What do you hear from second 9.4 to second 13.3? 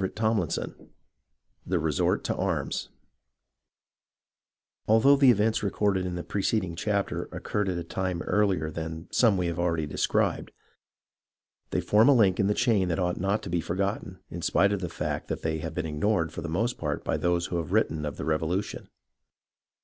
have already described, they form a Hnk in the chain that ought